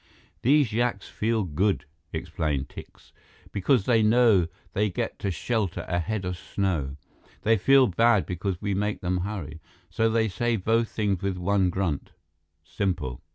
[0.41, 3.11] "These yaks feel good," explained Tikse,
[3.51, 6.95] "because they know they get to shelter ahead of snow.
[7.43, 9.61] They feel bad because we make them hurry.
[9.91, 12.13] So they say both things with one grunt.
[12.63, 13.21] Simple."